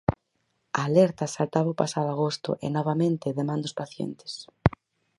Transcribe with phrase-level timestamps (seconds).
[0.79, 4.33] A alerta saltaba o pasado agosto e, novamente, de man dos pacientes.